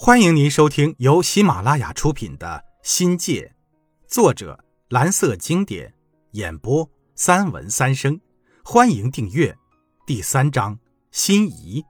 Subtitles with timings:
[0.00, 3.52] 欢迎您收听由喜马拉雅出品的《新界》，
[4.06, 5.92] 作者蓝色经典，
[6.30, 8.20] 演播三文三生。
[8.64, 9.58] 欢迎订阅。
[10.06, 10.78] 第三章，
[11.10, 11.84] 心仪。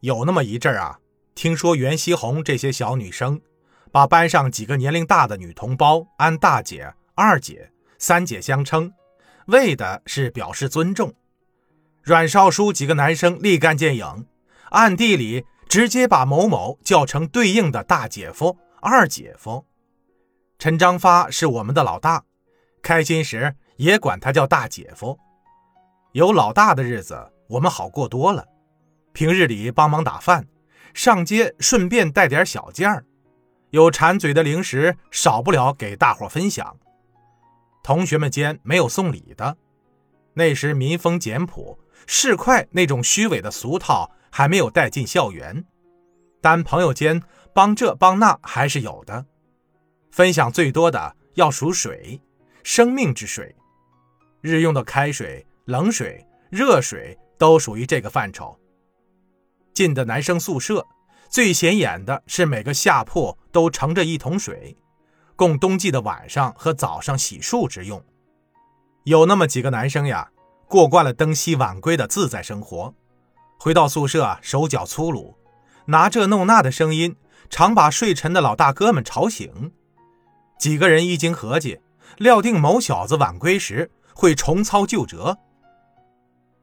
[0.00, 0.98] 有那么一阵儿啊，
[1.34, 3.40] 听说袁希红这些小女生，
[3.90, 8.92] 把班上几个年龄大的女同胞按大姐、二姐、三姐相称，
[9.46, 11.14] 为的是表示尊重。
[12.02, 14.26] 阮少书几个男生立竿见影，
[14.72, 15.46] 暗地里。
[15.70, 19.64] 直接把某某叫成对应的大姐夫、二姐夫。
[20.58, 22.24] 陈章发是我们的老大，
[22.82, 25.16] 开心时也管他叫大姐夫。
[26.10, 28.44] 有老大的日子，我们好过多了。
[29.12, 30.44] 平日里帮忙打饭，
[30.92, 33.04] 上街顺便带点小件儿，
[33.70, 36.76] 有馋嘴的零食，少不了给大伙分享。
[37.84, 39.56] 同学们间没有送礼的，
[40.34, 44.10] 那时民风简朴，市侩那种虚伪的俗套。
[44.30, 45.64] 还没有带进校园，
[46.40, 49.26] 但朋友间帮这帮那还是有的。
[50.10, 52.20] 分享最多的要数水，
[52.62, 53.54] 生命之水，
[54.40, 58.58] 日用的开水、冷水、热水都属于这个范畴。
[59.72, 60.86] 进的男生宿舍
[61.28, 64.76] 最显眼的是每个下铺都盛着一桶水，
[65.36, 68.04] 供冬季的晚上和早上洗漱之用。
[69.04, 70.30] 有那么几个男生呀，
[70.68, 72.94] 过惯了登西晚归的自在生活。
[73.62, 75.36] 回到宿舍，手脚粗鲁，
[75.84, 77.14] 拿这弄那的声音，
[77.50, 79.72] 常把睡沉的老大哥们吵醒。
[80.58, 81.78] 几个人一经合计，
[82.16, 85.36] 料定某小子晚归时会重操旧辙，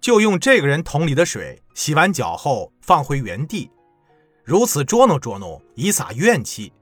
[0.00, 3.70] 就用这个人桶里的水洗完脚后放回原地，
[4.42, 6.72] 如此捉弄捉弄，以撒怨气。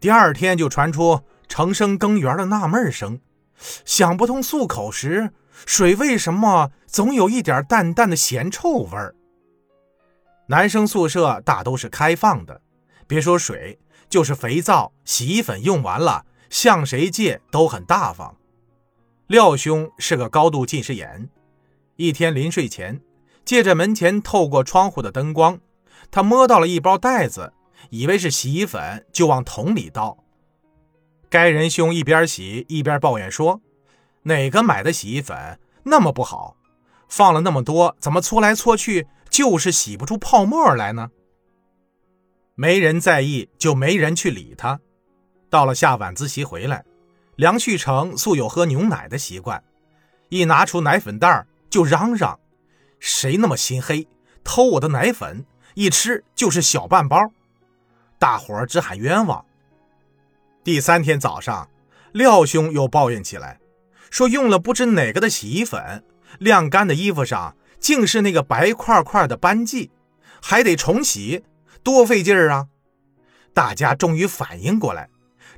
[0.00, 3.20] 第二天就传出成生更园的纳闷声，
[3.84, 5.30] 想不通漱口时
[5.64, 9.14] 水为什么总有一点淡淡的咸臭味儿。
[10.50, 12.62] 男生宿舍大都是开放的，
[13.06, 18.34] 别说水，就是肥皂、洗衣粉用完了，向谁借都很大方。
[19.26, 21.28] 廖兄是个高度近视眼，
[21.96, 23.02] 一天临睡前，
[23.44, 25.60] 借着门前透过窗户的灯光，
[26.10, 27.52] 他摸到了一包袋子，
[27.90, 30.16] 以为是洗衣粉，就往桶里倒。
[31.28, 33.60] 该仁兄一边洗一边抱怨说
[34.24, 36.56] ：“哪个买的洗衣粉那么不好，
[37.06, 41.10] 放了那么多，怎么搓来搓去？”就是洗不出泡沫来呢。
[42.54, 44.80] 没人在意，就没人去理他。
[45.48, 46.84] 到了下晚自习回来，
[47.36, 49.62] 梁旭成素有喝牛奶的习惯，
[50.28, 52.38] 一拿出奶粉袋就嚷嚷
[52.98, 54.08] ：“谁那么心黑，
[54.42, 55.46] 偷我的奶粉？
[55.74, 57.30] 一吃就是小半包。”
[58.18, 59.44] 大伙儿只喊冤枉。
[60.64, 61.70] 第三天早上，
[62.12, 63.60] 廖兄又抱怨起来，
[64.10, 66.02] 说用了不知哪个的洗衣粉，
[66.40, 67.54] 晾干的衣服上。
[67.80, 69.90] 竟是那个白块块的斑迹，
[70.42, 71.44] 还得重洗，
[71.82, 72.68] 多费劲儿啊！
[73.54, 75.08] 大家终于反应过来，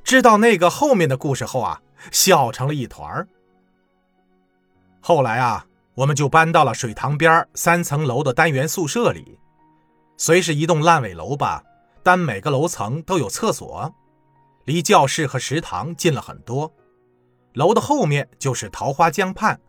[0.03, 1.81] 知道那个后面的故事后啊，
[2.11, 3.27] 笑成了一团儿。
[4.99, 5.65] 后来啊，
[5.95, 9.37] 我们就搬到了水塘边三层楼的单元宿舍里，
[10.17, 11.63] 虽是一栋烂尾楼吧，
[12.01, 13.93] 但每个楼层都有厕所，
[14.65, 16.71] 离教室和食堂近了很多。
[17.53, 19.59] 楼的后面就是桃花江畔，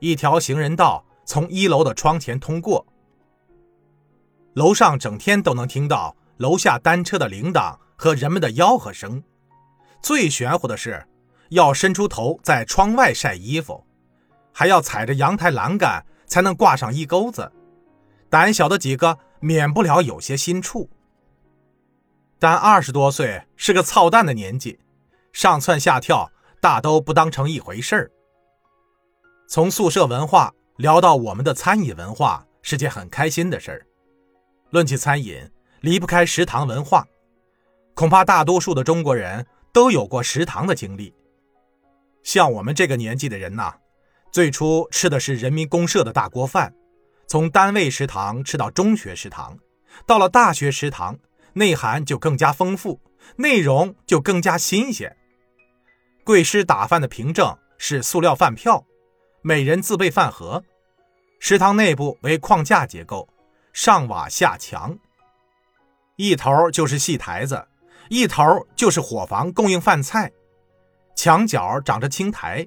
[0.00, 1.05] 一条行人道。
[1.26, 2.86] 从一楼的窗前通过，
[4.54, 9.22] 楼上整天都能听到楼下单车的铃铛和人们的吆喝声。
[10.00, 11.04] 最玄乎的是，
[11.50, 13.84] 要伸出头在窗外晒衣服，
[14.52, 17.50] 还要踩着阳台栏杆才能挂上衣钩子。
[18.30, 20.88] 胆小的几个免不了有些心怵。
[22.38, 24.78] 但二十多岁是个操蛋的年纪，
[25.32, 28.12] 上蹿下跳大都不当成一回事儿。
[29.48, 30.54] 从宿舍文化。
[30.76, 33.86] 聊到我们的餐饮文化是件很开心的事儿。
[34.70, 35.50] 论起餐饮，
[35.80, 37.06] 离不开食堂文化。
[37.94, 41.14] 恐怕大多数的中国人都有过食堂的经历。
[42.22, 43.72] 像我们这个年纪的人呐，
[44.30, 46.74] 最初吃的是人民公社的大锅饭，
[47.26, 49.58] 从单位食堂吃到中学食堂，
[50.04, 51.18] 到了大学食堂，
[51.54, 53.00] 内涵就更加丰富，
[53.36, 55.16] 内容就更加新鲜。
[56.22, 58.84] 贵师打饭的凭证是塑料饭票。
[59.42, 60.64] 每人自备饭盒，
[61.38, 63.28] 食堂内部为框架结构，
[63.72, 64.98] 上瓦下墙，
[66.16, 67.68] 一头就是戏台子，
[68.08, 70.32] 一头就是伙房供应饭菜，
[71.14, 72.66] 墙角长着青苔，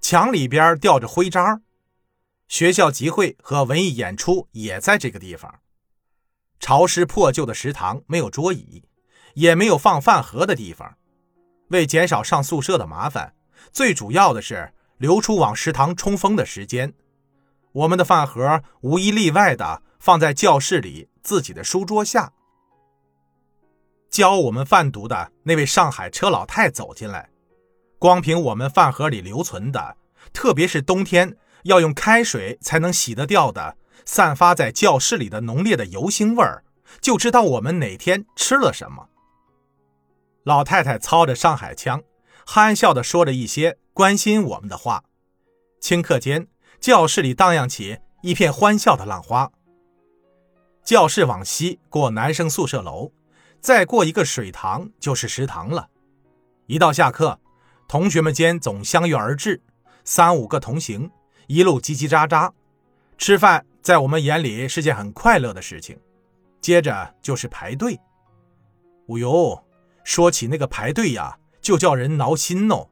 [0.00, 1.62] 墙里边吊着徽章，
[2.48, 5.60] 学校集会和文艺演出也在这个地方。
[6.58, 8.84] 潮湿破旧的食堂没有桌椅，
[9.34, 10.96] 也没有放饭盒的地方，
[11.68, 13.34] 为减少上宿舍的麻烦，
[13.72, 14.72] 最主要的是。
[14.98, 16.90] 留出往食堂冲锋的时间，
[17.76, 22.32] 我们的饭盒无一例外的放在教室里自己的书桌下。
[24.08, 27.28] 教我们贩毒的那位上海车老太走进来，
[27.98, 29.98] 光凭我们饭盒里留存的，
[30.32, 33.76] 特别是冬天要用开水才能洗得掉的，
[34.06, 36.64] 散发在教室里的浓烈的油腥味儿，
[37.02, 39.10] 就知道我们哪天吃了什么。
[40.44, 42.02] 老太太操着上海腔，
[42.46, 45.04] 憨笑地说着一些关心我们的话。
[45.82, 46.48] 顷刻间，
[46.80, 49.50] 教室里荡漾起一片欢笑的浪花。
[50.84, 53.12] 教室往西过男生宿舍楼，
[53.60, 55.88] 再过一个水塘就是食堂了。
[56.66, 57.40] 一到下课，
[57.88, 59.60] 同学们间总相约而至，
[60.04, 61.10] 三五个同行，
[61.48, 62.52] 一路叽叽喳喳。
[63.18, 65.98] 吃饭在我们眼里是件很快乐的事情。
[66.60, 67.98] 接着就是排队。
[69.06, 69.64] 哦呦，
[70.04, 72.88] 说起那个排队呀，就叫人挠心哦。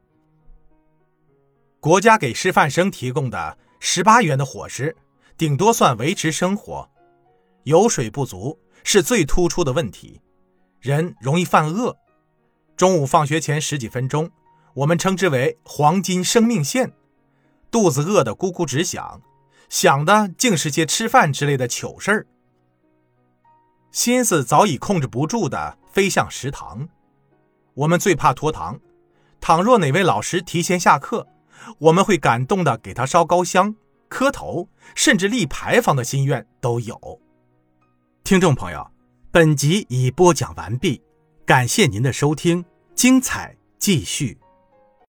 [1.81, 4.97] 国家给师范生提供的十八元的伙食，
[5.37, 6.89] 顶多算维持生活。
[7.65, 10.23] 油水不足是最突出的问题，
[10.81, 11.95] 人容易犯饿。
[12.79, 14.31] 中午放学前十几分钟，
[14.73, 16.95] 我们称之为黄金生命线，
[17.71, 19.21] 肚子饿得咕咕直响，
[19.69, 22.27] 想的竟是些吃饭之类的糗事儿，
[23.93, 26.89] 心思早已控制不住的飞向食堂。
[27.75, 28.81] 我们最怕拖堂，
[29.43, 31.29] 倘若哪位老师提前下课，
[31.79, 33.75] 我们会感动的给他烧高香、
[34.09, 37.21] 磕头，甚至立牌坊的心愿都有。
[38.23, 38.91] 听众朋友，
[39.31, 41.03] 本集已播讲完毕，
[41.45, 42.65] 感谢您的收听，
[42.95, 44.39] 精彩继续。